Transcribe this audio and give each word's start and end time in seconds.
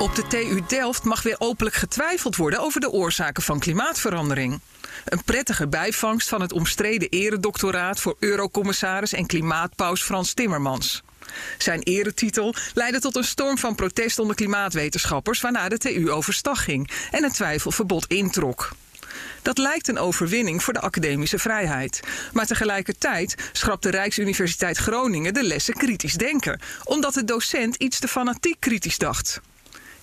Op 0.00 0.14
de 0.14 0.26
TU 0.26 0.60
Delft 0.66 1.04
mag 1.04 1.22
weer 1.22 1.36
openlijk 1.38 1.76
getwijfeld 1.76 2.36
worden 2.36 2.60
over 2.60 2.80
de 2.80 2.90
oorzaken 2.90 3.42
van 3.42 3.58
klimaatverandering. 3.58 4.60
Een 5.04 5.24
prettige 5.24 5.68
bijvangst 5.68 6.28
van 6.28 6.40
het 6.40 6.52
omstreden 6.52 7.08
eredoctoraat 7.08 8.00
voor 8.00 8.16
eurocommissaris 8.18 9.12
en 9.12 9.26
klimaatpaus 9.26 10.02
Frans 10.02 10.34
Timmermans. 10.34 11.02
Zijn 11.58 11.82
eretitel 11.82 12.54
leidde 12.74 13.00
tot 13.00 13.16
een 13.16 13.24
storm 13.24 13.58
van 13.58 13.74
protest 13.74 14.18
onder 14.18 14.36
klimaatwetenschappers, 14.36 15.40
waarna 15.40 15.68
de 15.68 15.78
TU 15.78 16.10
overstag 16.10 16.64
ging 16.64 16.90
en 17.10 17.22
het 17.22 17.34
twijfelverbod 17.34 18.06
introk. 18.06 18.70
Dat 19.42 19.58
lijkt 19.58 19.88
een 19.88 19.98
overwinning 19.98 20.62
voor 20.62 20.72
de 20.72 20.80
academische 20.80 21.38
vrijheid. 21.38 22.00
Maar 22.32 22.46
tegelijkertijd 22.46 23.34
schrapt 23.52 23.82
de 23.82 23.90
Rijksuniversiteit 23.90 24.76
Groningen 24.76 25.34
de 25.34 25.42
lessen 25.42 25.74
kritisch 25.74 26.14
denken, 26.14 26.60
omdat 26.84 27.14
de 27.14 27.24
docent 27.24 27.76
iets 27.76 27.98
te 27.98 28.08
fanatiek 28.08 28.56
kritisch 28.58 28.98
dacht. 28.98 29.40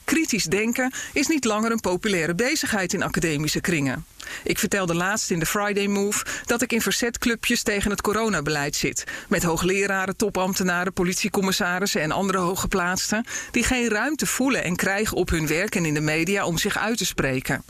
Kritisch 0.07 0.43
denken 0.43 0.91
is 1.13 1.27
niet 1.27 1.45
langer 1.45 1.71
een 1.71 1.79
populaire 1.79 2.35
bezigheid 2.35 2.93
in 2.93 3.03
academische 3.03 3.61
kringen. 3.61 4.05
Ik 4.43 4.59
vertelde 4.59 4.93
laatst 4.93 5.31
in 5.31 5.39
de 5.39 5.45
Friday 5.45 5.87
Move 5.87 6.25
dat 6.45 6.61
ik 6.61 6.73
in 6.73 6.81
verzetclubjes 6.81 7.63
tegen 7.63 7.91
het 7.91 8.01
coronabeleid 8.01 8.75
zit. 8.75 9.03
Met 9.29 9.43
hoogleraren, 9.43 10.15
topambtenaren, 10.15 10.93
politiecommissarissen 10.93 12.01
en 12.01 12.11
andere 12.11 12.37
hooggeplaatsten 12.37 13.25
die 13.51 13.63
geen 13.63 13.89
ruimte 13.89 14.25
voelen 14.25 14.63
en 14.63 14.75
krijgen 14.75 15.17
op 15.17 15.29
hun 15.29 15.47
werk 15.47 15.75
en 15.75 15.85
in 15.85 15.93
de 15.93 16.01
media 16.01 16.45
om 16.45 16.57
zich 16.57 16.77
uit 16.77 16.97
te 16.97 17.05
spreken. 17.05 17.63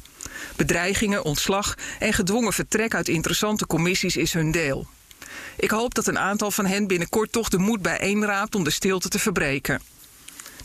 Bedreigingen, 0.56 1.23
ontslag 1.23 1.76
en 2.00 2.14
gedwongen 2.14 2.54
vertrek 2.54 2.95
uit 2.95 3.08
interessante 3.08 3.67
commissies 3.67 4.16
is 4.16 4.33
hun 4.33 4.52
deel. 4.52 4.88
Ik 5.56 5.70
hoop 5.70 5.94
dat 5.94 6.08
een 6.08 6.20
aantal 6.20 6.52
van 6.52 6.66
hen 6.66 6.88
binnenkort 6.88 7.31
toch 7.31 7.50
de 7.50 7.58
moed 7.58 7.81
bijeenraapt 7.81 8.56
om 8.56 8.64
de 8.64 8.70
stilte 8.70 9.09
te 9.09 9.20
verbreken. 9.20 9.81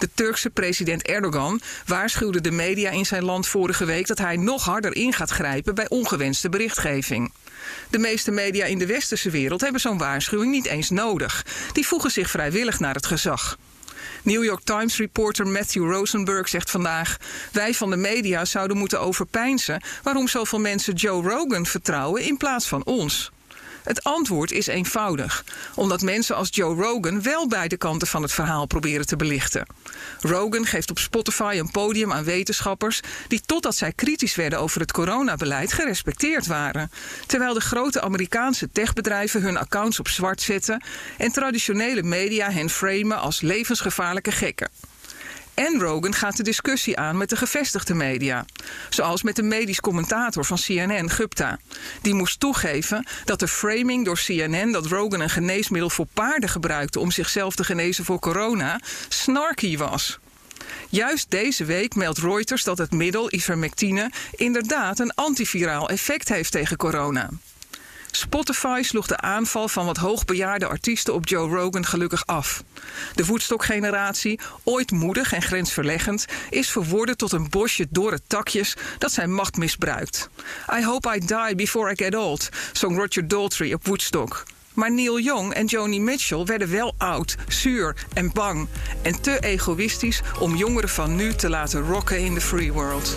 De 0.02 0.10
Turkse 0.14 0.50
president 0.50 1.02
Erdogan 1.02 1.60
waarschuwde 1.86 2.40
de 2.40 2.50
media 2.50 2.90
in 2.90 3.06
zijn 3.06 3.24
land 3.24 3.46
vorige 3.46 3.84
week 3.84 4.06
dat 4.06 4.18
hij 4.18 4.36
nog 4.36 4.64
harder 4.64 4.96
in 4.96 5.12
gaat 5.12 5.30
grijpen 5.30 5.74
bij 5.74 5.88
ongewenste 5.88 6.48
berichtgeving. 6.48 7.32
De 7.90 7.98
meeste 7.98 8.30
media 8.30 8.64
in 8.64 8.78
de 8.78 8.86
westerse 8.86 9.30
wereld 9.30 9.60
hebben 9.60 9.80
zo'n 9.80 9.98
waarschuwing 9.98 10.52
niet 10.52 10.66
eens 10.66 10.90
nodig. 10.90 11.46
Die 11.72 11.86
voegen 11.86 12.10
zich 12.10 12.30
vrijwillig 12.30 12.80
naar 12.80 12.94
het 12.94 13.06
gezag. 13.06 13.58
New 14.22 14.44
York 14.44 14.64
Times 14.64 14.96
reporter 14.96 15.46
Matthew 15.46 15.90
Rosenberg 15.90 16.48
zegt 16.48 16.70
vandaag: 16.70 17.16
Wij 17.52 17.74
van 17.74 17.90
de 17.90 17.96
media 17.96 18.44
zouden 18.44 18.76
moeten 18.76 19.00
overpeinzen 19.00 19.82
waarom 20.02 20.28
zoveel 20.28 20.60
mensen 20.60 20.94
Joe 20.94 21.28
Rogan 21.28 21.66
vertrouwen 21.66 22.22
in 22.22 22.36
plaats 22.36 22.66
van 22.66 22.84
ons. 22.84 23.31
Het 23.82 24.04
antwoord 24.04 24.52
is 24.52 24.66
eenvoudig, 24.66 25.44
omdat 25.74 26.00
mensen 26.00 26.36
als 26.36 26.48
Joe 26.50 26.82
Rogan 26.82 27.22
wel 27.22 27.48
beide 27.48 27.76
kanten 27.76 28.08
van 28.08 28.22
het 28.22 28.32
verhaal 28.32 28.66
proberen 28.66 29.06
te 29.06 29.16
belichten. 29.16 29.66
Rogan 30.20 30.66
geeft 30.66 30.90
op 30.90 30.98
Spotify 30.98 31.56
een 31.58 31.70
podium 31.70 32.12
aan 32.12 32.24
wetenschappers 32.24 33.00
die 33.28 33.40
totdat 33.46 33.76
zij 33.76 33.92
kritisch 33.92 34.34
werden 34.34 34.58
over 34.58 34.80
het 34.80 34.92
coronabeleid 34.92 35.72
gerespecteerd 35.72 36.46
waren, 36.46 36.90
terwijl 37.26 37.54
de 37.54 37.60
grote 37.60 38.00
Amerikaanse 38.00 38.70
techbedrijven 38.72 39.42
hun 39.42 39.56
accounts 39.56 39.98
op 39.98 40.08
zwart 40.08 40.40
zetten 40.40 40.84
en 41.18 41.32
traditionele 41.32 42.02
media 42.02 42.50
hen 42.50 42.70
framen 42.70 43.18
als 43.18 43.40
levensgevaarlijke 43.40 44.32
gekken. 44.32 44.70
En 45.66 45.80
Rogan 45.80 46.14
gaat 46.14 46.36
de 46.36 46.42
discussie 46.42 46.98
aan 46.98 47.16
met 47.16 47.28
de 47.28 47.36
gevestigde 47.36 47.94
media. 47.94 48.44
Zoals 48.88 49.22
met 49.22 49.36
de 49.36 49.42
medisch 49.42 49.80
commentator 49.80 50.44
van 50.44 50.56
CNN, 50.56 51.10
Gupta. 51.10 51.58
Die 52.00 52.14
moest 52.14 52.40
toegeven 52.40 53.06
dat 53.24 53.40
de 53.40 53.48
framing 53.48 54.04
door 54.04 54.20
CNN 54.24 54.72
dat 54.72 54.86
Rogan 54.86 55.20
een 55.20 55.30
geneesmiddel 55.30 55.90
voor 55.90 56.06
paarden 56.14 56.48
gebruikte 56.48 57.00
om 57.00 57.10
zichzelf 57.10 57.54
te 57.54 57.64
genezen 57.64 58.04
voor 58.04 58.18
corona, 58.18 58.80
snarky 59.08 59.76
was. 59.76 60.18
Juist 60.88 61.30
deze 61.30 61.64
week 61.64 61.94
meldt 61.94 62.18
Reuters 62.18 62.64
dat 62.64 62.78
het 62.78 62.92
middel 62.92 63.34
ivermectine 63.34 64.10
inderdaad 64.30 64.98
een 64.98 65.14
antiviraal 65.14 65.88
effect 65.88 66.28
heeft 66.28 66.52
tegen 66.52 66.76
corona. 66.76 67.28
Spotify 68.14 68.80
sloeg 68.82 69.06
de 69.06 69.16
aanval 69.16 69.68
van 69.68 69.86
wat 69.86 69.96
hoogbejaarde 69.96 70.66
artiesten 70.66 71.14
op 71.14 71.28
Joe 71.28 71.48
Rogan 71.48 71.86
gelukkig 71.86 72.26
af. 72.26 72.62
De 73.14 73.24
Woodstock-generatie, 73.24 74.40
ooit 74.62 74.90
moedig 74.90 75.32
en 75.32 75.42
grensverleggend, 75.42 76.26
is 76.50 76.70
verworden 76.70 77.16
tot 77.16 77.32
een 77.32 77.50
bosje 77.50 77.86
dorre 77.90 78.20
takjes 78.26 78.76
dat 78.98 79.12
zijn 79.12 79.34
macht 79.34 79.56
misbruikt. 79.56 80.28
I 80.78 80.84
hope 80.84 81.16
I 81.16 81.26
die 81.26 81.54
before 81.54 81.92
I 81.92 81.94
get 81.96 82.14
old, 82.14 82.48
zong 82.72 82.96
Roger 82.96 83.28
Daltrey 83.28 83.72
op 83.72 83.86
Woodstock. 83.86 84.44
Maar 84.74 84.92
Neil 84.92 85.20
Young 85.20 85.52
en 85.52 85.66
Joni 85.66 86.00
Mitchell 86.00 86.44
werden 86.44 86.70
wel 86.70 86.94
oud, 86.98 87.36
zuur 87.48 88.06
en 88.14 88.32
bang 88.32 88.68
en 89.02 89.20
te 89.20 89.38
egoïstisch 89.40 90.20
om 90.40 90.56
jongeren 90.56 90.88
van 90.88 91.16
nu 91.16 91.34
te 91.34 91.48
laten 91.48 91.80
rocken 91.80 92.18
in 92.18 92.34
de 92.34 92.40
free 92.40 92.72
world. 92.72 93.16